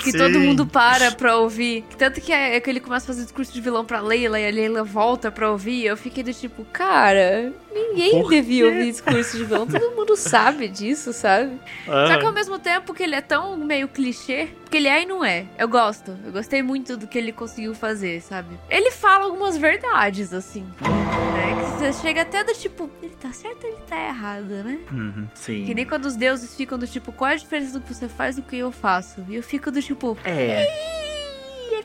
[0.02, 1.84] Que todo mundo para pra ouvir.
[1.98, 4.46] Tanto que é, é que ele começa a fazer discurso de vilão pra Leila e
[4.46, 5.84] a Leila volta pra ouvir.
[5.84, 9.66] Eu fiquei do tipo, cara, ninguém devia ouvir discurso de vilão.
[9.66, 11.58] Todo mundo sabe disso, sabe?
[11.86, 15.06] Só que ao mesmo tempo que ele é tão meio clichê, porque ele é e
[15.06, 15.46] não é.
[15.58, 16.16] Eu gosto.
[16.24, 18.58] Eu gostei muito do que ele conseguiu fazer, sabe?
[18.68, 20.62] Ele fala algumas verdades, assim.
[20.80, 21.54] Né?
[21.54, 24.78] Que você chega até do tipo, ele tá certo ou ele tá errado, né?
[24.92, 25.26] Uhum.
[25.34, 25.64] Sim.
[25.64, 28.08] Que nem quando os deuses ficam do tipo, qual é a diferença do que você
[28.08, 29.24] faz do que eu faço?
[29.28, 30.30] E eu fico do tipo, É.
[30.30, 31.09] "Ih, é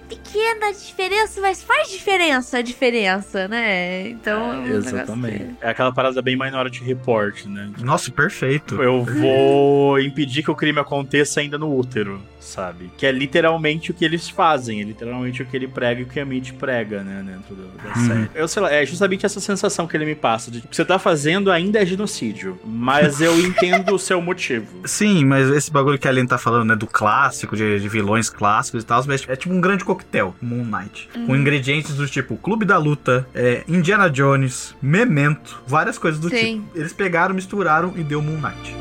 [0.07, 4.09] pequena diferença, mas faz diferença a diferença, né?
[4.09, 4.53] Então.
[4.53, 5.55] é um Exatamente.
[5.61, 7.71] É aquela parada bem Minority Report, né?
[7.79, 8.81] Nossa, perfeito.
[8.81, 12.91] Eu vou impedir que o crime aconteça ainda no útero, sabe?
[12.97, 16.08] Que é literalmente o que eles fazem, é literalmente o que ele prega e o
[16.08, 18.08] que a Mitch prega, né, dentro do- da Hum.
[18.08, 18.29] série.
[18.36, 20.75] Eu sei lá, é justamente essa sensação que ele me passa, de que o que
[20.75, 24.67] você tá fazendo ainda é genocídio, mas eu entendo o seu motivo.
[24.86, 28.29] Sim, mas esse bagulho que a Aline tá falando, né, do clássico, de, de vilões
[28.29, 31.10] clássicos e tal, mas é tipo um grande coquetel, Moon Knight.
[31.25, 36.62] Com ingredientes do tipo Clube da Luta, é, Indiana Jones, Memento, várias coisas do Sim.
[36.62, 36.77] tipo.
[36.79, 38.75] Eles pegaram, misturaram e deu Moon Knight.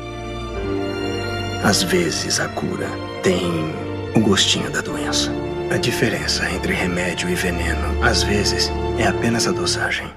[1.65, 2.87] Às vezes a cura
[3.23, 3.41] tem
[4.15, 5.31] o gostinho da doença.
[5.71, 10.07] A diferença entre remédio e veneno, às vezes, é apenas a dosagem.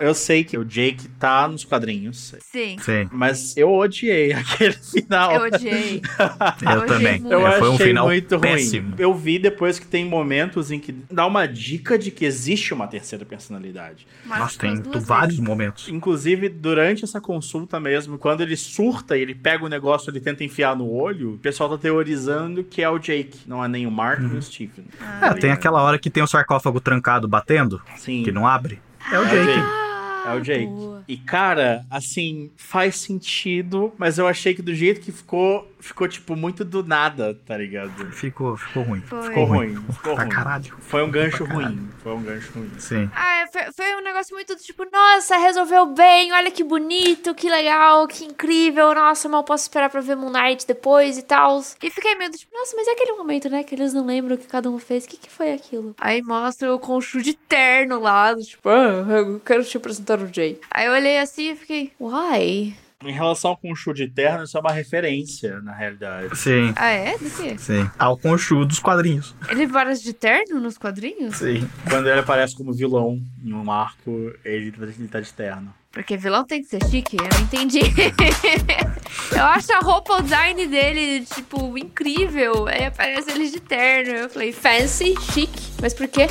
[0.00, 2.76] Eu sei que o Jake tá nos quadrinhos, Sim.
[2.80, 5.32] Sim, mas eu odiei aquele final.
[5.36, 6.02] Eu odiei.
[6.62, 7.20] eu odiei também.
[7.20, 7.32] muito.
[7.32, 8.88] Eu É, foi um achei final muito péssimo.
[8.88, 8.96] ruim.
[8.98, 12.88] Eu vi depois que tem momentos em que dá uma dica de que existe uma
[12.88, 14.04] terceira personalidade.
[14.26, 15.38] Mas Nossa, tem vários vezes.
[15.48, 15.88] momentos.
[15.88, 20.42] Inclusive, durante essa consulta mesmo, quando ele surta e ele pega o negócio ele tenta
[20.42, 23.92] enfiar no olho, o pessoal tá teorizando que é o Jake, não é nem o
[23.92, 24.86] Mark nem o Stephen.
[25.22, 28.24] É, tem aquela hora que tem o sarcófago trancado batendo, Sim.
[28.24, 28.80] que não abre.
[29.12, 29.46] É o É o Jake.
[29.46, 29.68] Jake.
[30.26, 30.66] É o Jake.
[30.66, 31.04] boa.
[31.06, 36.34] E, cara, assim, faz sentido, mas eu achei que do jeito que ficou, ficou, tipo,
[36.34, 38.10] muito do nada, tá ligado?
[38.12, 39.00] Ficou, ficou ruim.
[39.02, 39.22] Foi.
[39.22, 39.74] Ficou ruim.
[39.92, 40.32] Ficou Pra ruim.
[40.34, 40.74] caralho.
[40.80, 41.88] Foi um gancho ruim.
[42.02, 42.70] Foi um gancho ruim.
[42.78, 43.10] Sim.
[43.14, 47.34] Ah, é, foi, foi um negócio muito do tipo, nossa, resolveu bem, olha que bonito,
[47.34, 51.62] que legal, que incrível, nossa, mal posso esperar pra ver Moon Knight depois e tal.
[51.82, 54.36] E fiquei meio do tipo, nossa, mas é aquele momento, né, que eles não lembram
[54.36, 55.94] o que cada um fez, o que, que foi aquilo?
[55.98, 60.58] Aí mostra o Conchu de terno lá, tipo, ah, eu quero te apresentar o Jay.
[60.70, 62.74] Aí eu olhei assim e fiquei, why?
[63.04, 66.36] Em relação com o Shu de Terno, isso é uma referência, na realidade.
[66.36, 66.72] Sim.
[66.76, 67.18] Ah, é?
[67.18, 67.56] Do quê?
[67.58, 67.88] Sim.
[67.98, 69.34] Ao Conchu dos quadrinhos.
[69.48, 71.36] Ele parece de terno nos quadrinhos?
[71.36, 71.68] Sim.
[71.88, 75.72] Quando ele aparece como vilão em um arco, ele, ele tá de terno.
[75.94, 77.78] Porque vilão tem que ser chique, eu não entendi.
[79.32, 82.66] eu acho a roupa, o design dele, tipo, incrível.
[82.66, 84.12] Aí aparece ele de terno.
[84.12, 86.26] Eu falei, fancy, chique, mas por quê?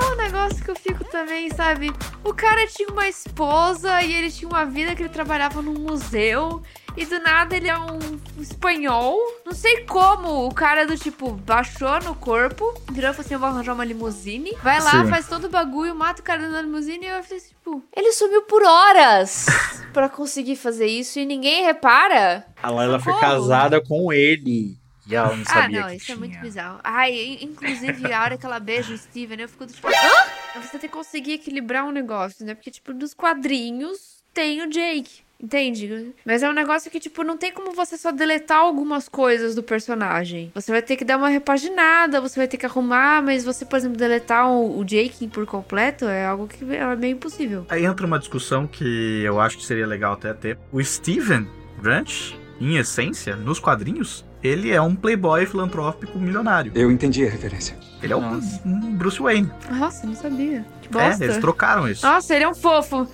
[0.00, 1.92] É um negócio que eu fico também, sabe?
[2.24, 6.62] O cara tinha uma esposa e ele tinha uma vida que ele trabalhava num museu.
[6.96, 7.98] E do nada ele é um
[8.40, 9.18] espanhol.
[9.44, 13.40] Não sei como o cara do tipo baixou no corpo, virou e falou assim: Eu
[13.40, 14.56] vou arranjar uma limusine.
[14.62, 15.10] Vai lá, Sim.
[15.10, 17.04] faz todo o bagulho, mata o cara na limusine.
[17.04, 19.46] E eu falei assim, tipo, ele sumiu por horas
[19.92, 22.46] pra conseguir fazer isso e ninguém repara.
[22.62, 24.78] A Layla foi casada com ele.
[25.08, 26.16] E ela não Ah, sabia não, que isso tinha.
[26.16, 26.80] é muito bizarro.
[26.82, 30.60] Ai, in- inclusive, a hora que ela beija o Steven, eu fico tipo, hã?
[30.60, 32.54] Você tem que conseguir equilibrar um negócio, né?
[32.54, 35.24] Porque, tipo, nos quadrinhos tem o Jake.
[35.38, 36.14] Entende?
[36.24, 39.62] Mas é um negócio que, tipo, não tem como você só deletar algumas coisas do
[39.62, 40.50] personagem.
[40.54, 43.76] Você vai ter que dar uma repaginada, você vai ter que arrumar, mas você, por
[43.76, 47.66] exemplo, deletar o, o Jake por completo é algo que é meio impossível.
[47.68, 50.58] Aí entra uma discussão que eu acho que seria legal até ter.
[50.72, 51.46] O Steven
[51.82, 56.72] Grant, em essência, nos quadrinhos, ele é um playboy filantrópico milionário.
[56.74, 57.76] Eu entendi a referência.
[58.02, 58.60] Ele é o Nossa.
[58.64, 59.50] um Bruce Wayne.
[59.70, 60.64] Nossa, não sabia.
[60.82, 61.24] Que É, bosta.
[61.24, 62.06] eles trocaram isso.
[62.06, 63.06] Nossa, ele é um fofo.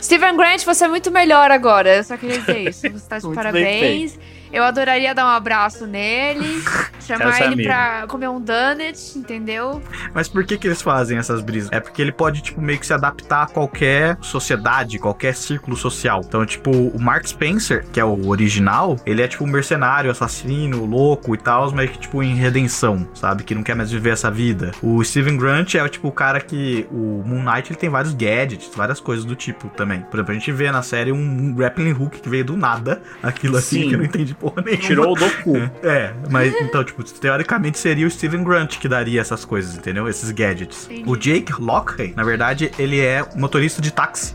[0.00, 1.96] Steven Grant, você é muito melhor agora.
[1.96, 2.88] Eu só queria dizer isso.
[2.88, 4.18] Você tá de parabéns.
[4.52, 6.62] Eu adoraria dar um abraço nele,
[7.06, 7.68] chamar ser ele amigo.
[7.68, 9.82] pra comer um donut, entendeu?
[10.14, 11.70] Mas por que que eles fazem essas brisas?
[11.72, 16.22] É porque ele pode, tipo, meio que se adaptar a qualquer sociedade, qualquer círculo social.
[16.24, 20.84] Então, tipo, o Mark Spencer, que é o original, ele é, tipo, um mercenário, assassino,
[20.84, 23.42] louco e tal, mas que, tipo, em redenção, sabe?
[23.44, 24.72] Que não quer mais viver essa vida.
[24.82, 26.86] O Steven Grant é, tipo, o cara que...
[26.90, 30.00] O Moon Knight, ele tem vários gadgets, várias coisas do tipo também.
[30.02, 33.02] Por exemplo, a gente vê na série um grappling hook que veio do nada.
[33.22, 33.88] Aquilo assim, Sim.
[33.88, 34.82] que eu não entendi porra nenhuma.
[34.82, 35.56] Tirou o do cu.
[35.82, 40.08] É, mas então, tipo, teoricamente seria o Steven Grant que daria essas coisas, entendeu?
[40.08, 40.86] Esses gadgets.
[40.90, 41.04] Entendi.
[41.06, 44.34] O Jake Lockley, na verdade, ele é motorista de táxi.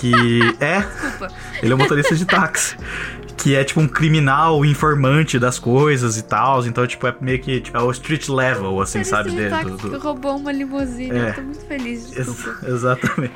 [0.00, 0.12] Que
[0.60, 0.80] é.
[0.80, 1.28] Desculpa.
[1.62, 2.76] Ele é um motorista de táxi.
[3.44, 6.64] Que é tipo um criminal informante das coisas e tal.
[6.66, 9.30] Então, tipo, é meio que tipo, é o street level, assim, Parece sabe?
[9.32, 11.10] dele, táxi do- roubou uma limusine.
[11.10, 11.28] É.
[11.28, 13.34] Eu tô muito feliz, Ex- exatamente.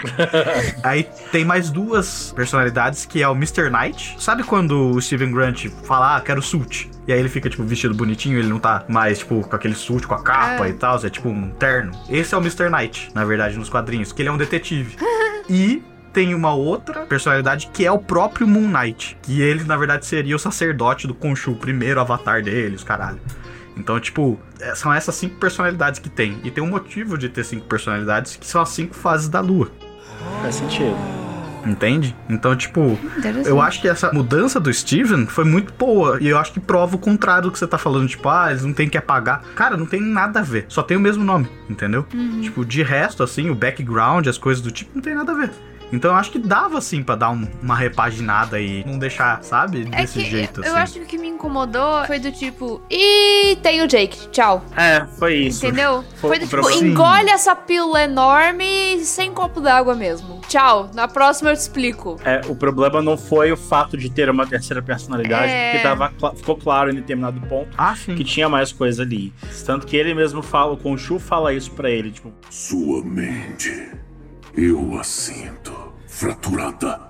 [0.82, 3.68] Aí tem mais duas personalidades que é o Mr.
[3.70, 4.16] Knight.
[4.18, 6.90] Sabe quando o Steven Grant fala, ah, quero suit?
[7.06, 10.06] E aí ele fica, tipo, vestido bonitinho, ele não tá mais, tipo, com aquele suit,
[10.06, 10.70] com a capa É.
[10.70, 11.92] e tal, é tipo um terno.
[12.08, 12.70] Esse é o Mr.
[12.70, 14.96] Knight, na verdade, nos quadrinhos, que ele é um detetive.
[15.50, 15.82] e
[16.18, 19.16] tem uma outra personalidade que é o próprio Moon Knight.
[19.22, 23.20] Que ele, na verdade, seria o sacerdote do Khonshu, o primeiro avatar dele, os caralho.
[23.76, 26.40] Então, tipo, é- são essas cinco personalidades que tem.
[26.42, 29.70] E tem um motivo de ter cinco personalidades, que são as cinco fases da lua.
[30.42, 30.96] Faz sentido.
[31.64, 32.16] Entende?
[32.28, 32.98] Então, tipo,
[33.44, 36.18] eu acho que essa mudança do Steven foi muito boa.
[36.20, 38.09] E eu acho que prova o contrário do que você tá falando.
[38.09, 39.42] Tipo, ah, eles não tem que apagar.
[39.54, 40.66] Cara, não tem nada a ver.
[40.68, 42.04] Só tem o mesmo nome, entendeu?
[42.42, 45.50] Tipo, de resto, assim, o background, as coisas do tipo, não tem nada a ver.
[45.92, 49.88] Então eu acho que dava, assim, pra dar um- uma repaginada e não deixar, sabe?
[49.92, 50.77] É Desse que jeito, eu assim.
[50.83, 54.64] acho que o que me incomodou foi do tipo, e tem o Jake, tchau.
[54.77, 55.64] É, foi isso.
[55.66, 56.05] Entendeu?
[56.16, 56.87] Foi Foi do tipo, problema.
[56.87, 60.40] engole essa pílula enorme sem copo d'água mesmo.
[60.48, 60.90] Tchau.
[60.94, 62.16] Na próxima eu te explico.
[62.24, 65.72] É, o problema não foi o fato de ter uma terceira personalidade, É.
[65.72, 68.14] porque tava, ficou claro em determinado ponto Ah, sim.
[68.14, 69.33] que tinha mais coisa ali.
[69.64, 73.90] Tanto que ele mesmo fala, o Khonshu fala isso pra ele, tipo, Sua mente,
[74.60, 75.72] eu a sinto
[76.04, 77.00] fraturada,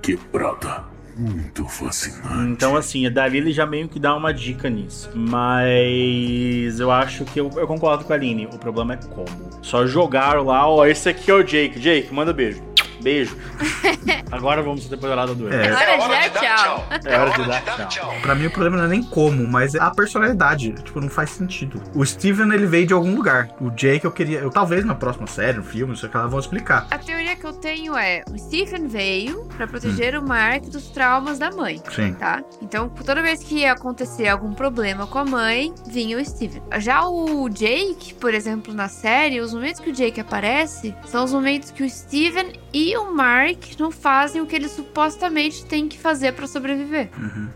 [0.00, 2.50] quebrada, muito fascinante.
[2.50, 5.10] Então, assim, dali ele já meio que dá uma dica nisso.
[5.14, 8.46] Mas eu acho que eu, eu concordo com a Aline.
[8.46, 9.26] O problema é como.
[9.60, 11.78] Só jogaram lá, ó, esse aqui é o Jake.
[11.78, 12.62] Jake, manda beijo.
[13.02, 13.36] Beijo.
[14.30, 15.68] Agora vamos ter temporada do É.
[15.68, 16.86] Agora já, tchau.
[17.04, 18.14] É hora de dar tchau.
[18.22, 20.72] Pra mim o problema não é nem como, mas é a personalidade.
[20.72, 21.82] Tipo, não faz sentido.
[21.94, 23.50] O Steven, ele veio de algum lugar.
[23.60, 24.38] O Jake, eu queria.
[24.38, 26.86] Eu talvez na próxima série, no filme, não sei o que ela vão explicar.
[26.90, 31.38] A teoria que eu tenho é: o Stephen veio pra proteger o Mark dos traumas
[31.38, 31.82] da mãe.
[31.90, 32.14] Sim.
[32.14, 32.42] Tá?
[32.60, 36.62] Então, toda vez que ia acontecer algum problema com a mãe, vinha o Steven.
[36.78, 41.32] Já o Jake, por exemplo, na série, os momentos que o Jake aparece são os
[41.32, 45.98] momentos que o Steven e o Mark não fazem o que eles supostamente têm que
[45.98, 47.10] fazer pra sobreviver.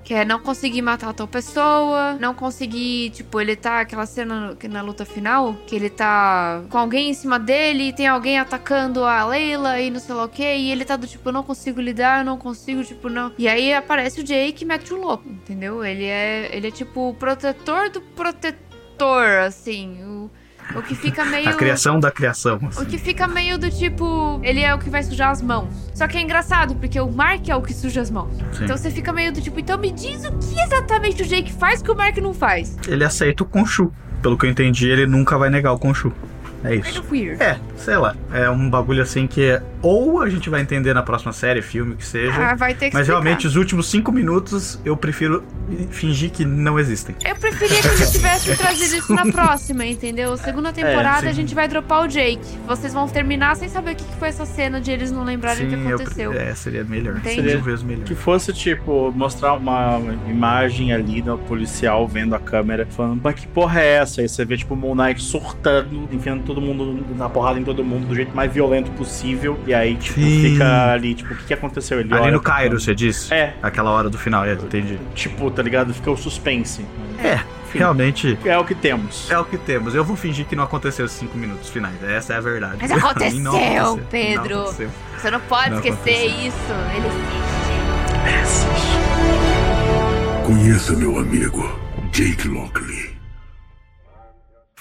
[0.05, 4.83] Que é não conseguir matar tal pessoa, não conseguir, tipo, ele tá aquela cena na
[4.83, 9.25] luta final, que ele tá com alguém em cima dele e tem alguém atacando a
[9.27, 11.81] Leila e não sei lá o que, e ele tá do tipo, eu não consigo
[11.81, 13.33] lidar, eu não consigo, tipo, não.
[13.39, 15.85] E aí aparece o Jake e mete o louco, entendeu?
[15.85, 20.31] Ele é, ele é tipo o protetor do protetor, assim, o,
[20.75, 22.59] o que fica meio A criação da criação.
[22.63, 22.85] o assim.
[22.85, 25.69] que fica meio do tipo, ele é o que vai sujar as mãos.
[25.95, 28.37] Só que é engraçado, porque o Mark é o que suja as mãos.
[28.53, 28.65] Sim.
[28.65, 31.81] Então você fica meio do tipo, então me diz o que exatamente o Jake faz
[31.83, 32.77] que o Mark não faz.
[32.87, 33.93] Ele aceita o Khonshu.
[34.23, 36.13] Pelo que eu entendi, ele nunca vai negar o Khonshu.
[36.65, 37.03] É isso.
[37.39, 38.17] É, sei lá.
[38.33, 39.63] É um bagulho assim que é.
[39.87, 42.35] Ou a gente vai entender na próxima série, filme, que seja.
[42.51, 43.23] Ah, vai ter que mas explicar.
[43.23, 45.45] realmente, os últimos cinco minutos eu prefiro
[45.91, 47.15] fingir que não existem.
[47.25, 50.37] Eu preferia que eles tivessem trazido isso na próxima, entendeu?
[50.37, 51.29] Segunda temporada sim.
[51.29, 52.41] a gente vai dropar o Jake.
[52.67, 55.69] Vocês vão terminar sem saber o que foi essa cena de eles não lembrarem o
[55.69, 56.31] que eu aconteceu.
[56.33, 57.19] pre- É, seria melhor.
[57.19, 57.35] Entende?
[57.37, 58.05] Seria vezes melhor.
[58.05, 63.47] Que fosse, tipo, mostrar uma imagem ali do policial vendo a câmera, falando, mas que
[63.47, 64.21] porra é essa?
[64.21, 67.85] Aí você vê, tipo, o Moon Knight surtando, enfiando todo mundo na porrada em todo
[67.85, 69.59] mundo do jeito mais violento possível.
[69.67, 70.53] E aí, tipo, Sim.
[70.53, 72.01] fica ali, tipo, o que, que aconteceu?
[72.01, 73.33] Ele Ali no Cairo, você disse?
[73.33, 73.55] É.
[73.63, 74.99] Aquela hora do final, é, entendi.
[75.15, 75.93] Tipo, tá ligado?
[75.95, 76.85] Fica o suspense.
[77.23, 77.41] É,
[77.73, 78.39] realmente.
[78.45, 79.31] É o que temos.
[79.31, 79.95] É o que temos.
[79.95, 82.03] Eu vou fingir que não aconteceu os cinco minutos finais.
[82.03, 82.77] Essa é a verdade.
[82.81, 84.07] Mas mim, não aconteceu, aconteceu.
[84.11, 84.55] Pedro.
[84.55, 84.91] Não aconteceu.
[85.19, 86.49] Você não pode Não esquecer aconteceu.
[86.49, 86.73] isso.
[86.95, 87.47] Ele existe.
[90.47, 91.79] Conheça meu amigo,
[92.13, 93.16] Jake Lockley.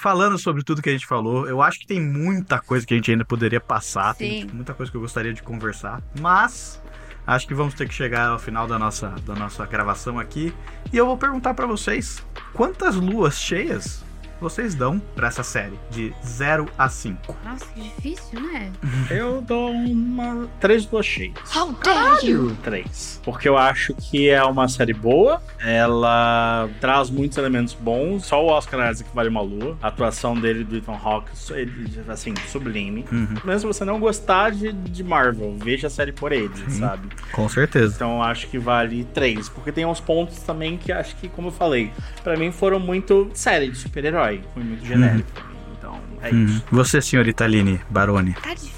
[0.06, 2.98] Falando sobre tudo que a gente falou, eu acho que tem muita coisa que a
[2.98, 4.14] gente ainda poderia passar.
[4.14, 4.40] Tem Sim.
[4.42, 6.00] tipo, muita coisa que eu gostaria de conversar.
[6.22, 6.80] Mas
[7.26, 10.54] acho que vamos ter que chegar ao final da nossa, da nossa gravação aqui.
[10.94, 14.06] E eu vou perguntar pra vocês: quantas luas cheias
[14.40, 15.80] vocês dão pra essa série?
[15.90, 17.38] De 0 a 5.
[17.44, 18.72] Nossa, que difícil, né?
[19.10, 20.48] Eu dou uma.
[20.60, 21.34] Três duas cheias.
[21.56, 22.56] How dare you?
[22.64, 23.22] Três.
[23.24, 28.26] Porque eu acho que é uma série boa, ela traz muitos elementos bons.
[28.26, 29.78] Só o Oscar Isaac vale uma lua.
[29.82, 33.06] A atuação dele do Ethan Hawke, ele, assim, sublime.
[33.44, 37.10] Mesmo se você não gostar de, de Marvel, veja a série por ele, sabe?
[37.32, 37.94] Com certeza.
[37.96, 39.50] Então eu acho que vale três.
[39.50, 41.92] Porque tem uns pontos também que acho que, como eu falei,
[42.24, 44.25] pra mim foram muito série de super-herói.
[44.54, 45.56] Foi muito genérico mim.
[45.78, 46.46] Então é Uhum.
[46.46, 46.64] isso.
[46.72, 48.34] Você, senhorita Aline Baroni.
[48.34, 48.75] Tá difícil,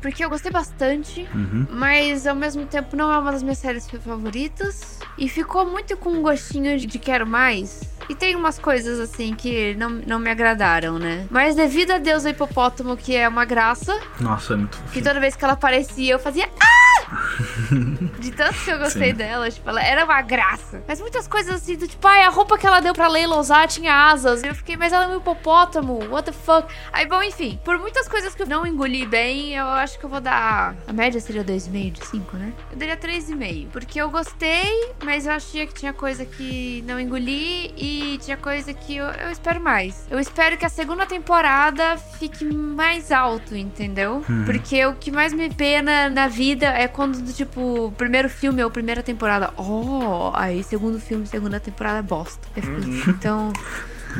[0.00, 1.28] porque eu gostei bastante.
[1.34, 1.66] Uhum.
[1.70, 4.98] Mas ao mesmo tempo não é uma das minhas séries favoritas.
[5.18, 7.80] E ficou muito com um gostinho de quero mais.
[8.08, 11.26] E tem umas coisas assim que não, não me agradaram, né?
[11.30, 15.20] Mas devido a Deus o hipopótamo, que é uma graça, Nossa, é muito que toda
[15.20, 16.48] vez que ela aparecia eu fazia.
[16.60, 16.80] Ah!
[18.18, 20.82] De tanto que eu gostei dela, tipo, ela era uma graça.
[20.86, 23.66] Mas muitas coisas assim, do tipo, ai, a roupa que ela deu pra Leila usar
[23.68, 24.42] tinha asas.
[24.42, 26.66] Eu fiquei, mas ela é um hipopótamo, what the fuck?
[26.92, 30.10] Aí, bom, enfim, por muitas coisas que eu não engoli bem, eu acho que eu
[30.10, 30.74] vou dar.
[30.86, 32.52] A média seria 2,5 de 5, né?
[32.72, 33.68] Eu daria 3,5.
[33.72, 38.72] Porque eu gostei, mas eu achei que tinha coisa que não engoli e tinha coisa
[38.74, 40.06] que eu, eu espero mais.
[40.10, 44.24] Eu espero que a segunda temporada fique mais alto, entendeu?
[44.28, 44.44] Hum.
[44.44, 48.70] Porque o que mais me pena na vida é quando, do tipo, primeiro filme ou
[48.70, 52.46] primeira temporada, oh, aí segundo filme, segunda temporada, bosta.
[52.56, 53.02] Eu fico- Uhum.
[53.08, 53.52] Então,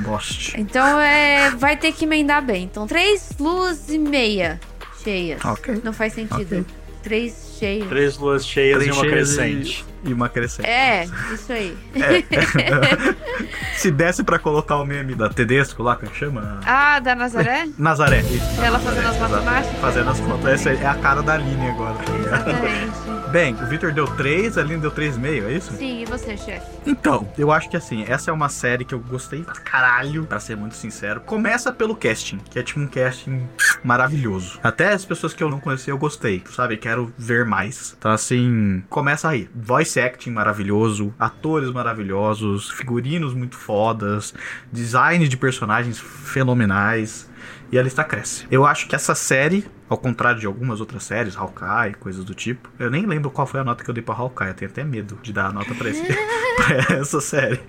[0.05, 0.55] Boste.
[0.61, 2.65] então é, vai ter que emendar bem.
[2.65, 4.61] Então, três luzes e meia
[5.03, 5.45] cheias.
[5.45, 5.81] Ok.
[5.85, 6.61] Não faz sentido.
[6.61, 6.65] Ok.
[7.03, 7.89] Três cheias.
[7.89, 9.85] Três luas cheias Três e uma cheias crescente.
[10.05, 10.69] E, e uma crescente.
[10.69, 11.77] É, isso aí.
[13.75, 16.61] Se desse pra colocar o meme da Tedesco lá, como é que chama?
[16.67, 17.67] ah, da Nazaré?
[17.79, 18.21] Nazaré.
[18.21, 19.81] Isso, Ela Nazaré, fazendo as matemáticas?
[19.81, 20.67] Fazendo as contas.
[20.67, 22.51] Essa é a cara da Aline agora, tá ligado?
[22.51, 23.20] Exatamente.
[23.31, 25.73] Bem, o Victor deu 3, a Aline deu 3,5, é isso?
[25.75, 26.67] Sim, e você, chefe?
[26.85, 30.41] Então, eu acho que assim, essa é uma série que eu gostei pra caralho, pra
[30.41, 31.21] ser muito sincero.
[31.21, 33.49] Começa pelo casting, que é tipo um casting
[33.85, 34.59] maravilhoso.
[34.65, 36.77] Até as pessoas que eu não conhecia eu gostei, sabe?
[36.77, 37.95] Quero ver mais.
[37.97, 39.49] Então, assim, começa aí.
[39.55, 44.35] Voice acting maravilhoso, atores maravilhosos, figurinos muito fodas,
[44.73, 47.31] design de personagens fenomenais.
[47.71, 48.45] E a lista cresce.
[48.51, 52.71] Eu acho que essa série, ao contrário de algumas outras séries, Hawkeye, coisas do tipo,
[52.79, 54.49] eu nem lembro qual foi a nota que eu dei pra Hawkeye.
[54.49, 56.03] Eu tenho até medo de dar a nota pra, esse,
[56.57, 57.61] pra essa série.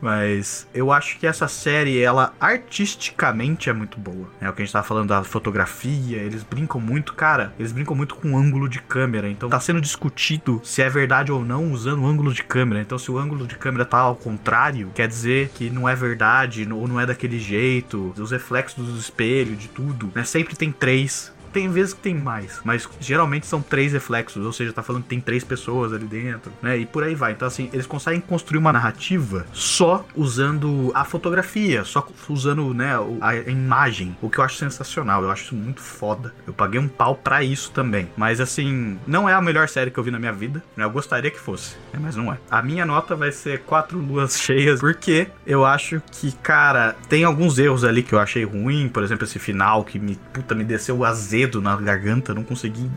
[0.00, 4.28] Mas eu acho que essa série, ela artisticamente é muito boa.
[4.40, 7.96] É o que a gente tava falando da fotografia, eles brincam muito, cara, eles brincam
[7.96, 9.28] muito com o ângulo de câmera.
[9.28, 12.80] Então tá sendo discutido se é verdade ou não usando o ângulo de câmera.
[12.82, 16.68] Então se o ângulo de câmera tá ao contrário, quer dizer que não é verdade
[16.70, 18.14] ou não é daquele jeito.
[18.16, 20.22] Os reflexos do espelho, de tudo, né?
[20.24, 21.33] Sempre tem três.
[21.54, 25.08] Tem vezes que tem mais, mas geralmente são três reflexos, ou seja, tá falando que
[25.08, 26.76] tem três pessoas ali dentro, né?
[26.76, 27.30] E por aí vai.
[27.30, 33.36] Então, assim, eles conseguem construir uma narrativa só usando a fotografia, só usando, né, a
[33.48, 35.22] imagem, o que eu acho sensacional.
[35.22, 36.34] Eu acho isso muito foda.
[36.44, 38.08] Eu paguei um pau pra isso também.
[38.16, 40.84] Mas, assim, não é a melhor série que eu vi na minha vida, né?
[40.84, 42.00] Eu gostaria que fosse, né?
[42.02, 42.38] mas não é.
[42.50, 47.58] A minha nota vai ser quatro luas cheias, porque eu acho que, cara, tem alguns
[47.60, 50.98] erros ali que eu achei ruim, por exemplo, esse final que me, puta, me desceu
[50.98, 52.90] o azedo na garganta, não consegui,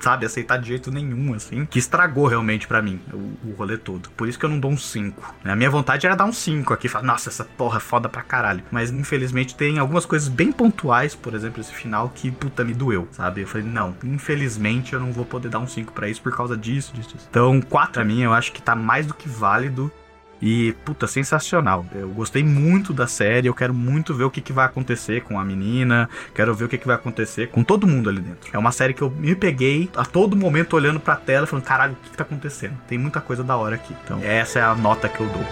[0.00, 4.10] sabe, aceitar de jeito nenhum, assim, que estragou realmente pra mim o, o rolê todo.
[4.10, 5.34] Por isso que eu não dou um 5.
[5.44, 8.22] A minha vontade era dar um 5 aqui, falar, nossa, essa porra é foda pra
[8.22, 8.62] caralho.
[8.70, 13.08] Mas infelizmente tem algumas coisas bem pontuais, por exemplo, esse final que, puta, me doeu,
[13.12, 13.42] sabe?
[13.42, 16.56] Eu falei, não, infelizmente eu não vou poder dar um 5 pra isso por causa
[16.56, 17.26] disso, disso, disso.
[17.30, 19.92] Então, 4 pra mim eu acho que tá mais do que válido.
[20.40, 21.84] E, puta, sensacional.
[21.94, 23.46] Eu gostei muito da série.
[23.46, 26.08] Eu quero muito ver o que, que vai acontecer com a menina.
[26.34, 28.50] Quero ver o que, que vai acontecer com todo mundo ali dentro.
[28.52, 31.92] É uma série que eu me peguei a todo momento olhando pra tela, falando: caralho,
[31.92, 32.74] o que, que tá acontecendo?
[32.88, 33.94] Tem muita coisa da hora aqui.
[34.04, 35.44] Então, essa é a nota que eu dou.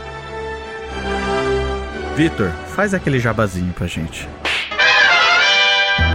[2.16, 4.28] Vitor, faz aquele jabazinho pra gente.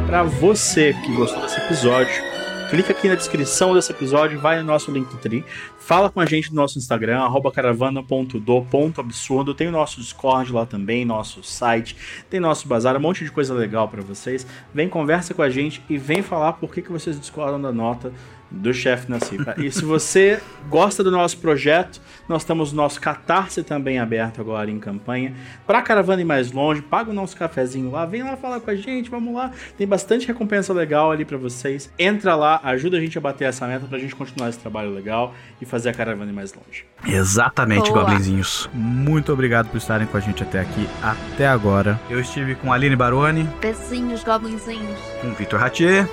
[0.06, 2.33] Pra você que gostou desse episódio,
[2.74, 5.46] clica aqui na descrição desse episódio, vai no nosso Linktree,
[5.78, 11.06] fala com a gente no nosso Instagram, arroba caravana.do.absurdo, tem o nosso Discord lá também,
[11.06, 11.96] nosso site,
[12.32, 14.48] tem nosso bazar, um monte de coisa legal pra vocês.
[14.74, 18.12] Vem, conversa com a gente e vem falar por que, que vocês discordam da nota
[18.54, 19.56] do chefe Nacipa.
[19.58, 20.39] E se você
[20.70, 25.34] gosta do nosso projeto, nós temos o nosso Catarse também aberto agora em campanha.
[25.66, 28.76] Para Caravana ir mais longe, paga o nosso cafezinho lá, vem lá falar com a
[28.76, 29.52] gente, vamos lá.
[29.78, 31.92] Tem bastante recompensa legal ali para vocês.
[31.98, 35.34] Entra lá, ajuda a gente a bater essa meta pra gente continuar esse trabalho legal
[35.62, 36.86] e fazer a Caravana ir mais longe.
[37.06, 38.04] Exatamente, Boa.
[38.04, 38.70] Goblinzinhos.
[38.74, 42.00] Muito obrigado por estarem com a gente até aqui, até agora.
[42.10, 45.00] Eu estive com a Aline Baroni, Pezinhos, goblinzinhos.
[45.22, 46.08] com Vitor Ratier